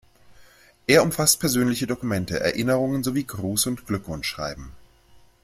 [0.87, 4.71] Er umfasst persönliche Dokumente, Erinnerungen sowie Gruß- und Glückwunschschreiben.